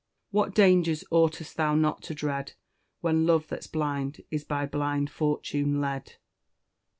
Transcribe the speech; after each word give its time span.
"What 0.31 0.55
dangers 0.55 1.03
ought'st 1.11 1.57
thou 1.57 1.75
not 1.75 2.01
to 2.05 2.15
dread, 2.15 2.53
When 3.01 3.27
Love, 3.27 3.47
that's 3.47 3.67
blind, 3.67 4.21
is 4.31 4.43
by 4.43 4.65
blind 4.65 5.11
Fortune, 5.11 5.79
led?" 5.79 6.15